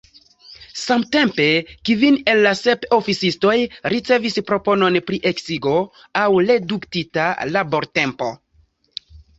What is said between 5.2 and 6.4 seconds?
eksigo aŭ